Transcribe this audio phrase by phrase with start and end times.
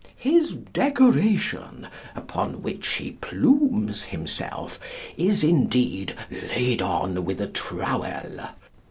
[0.17, 4.79] His "decoration" (upon which he plumes himself)
[5.15, 8.49] is indeed "laid on with a trowel."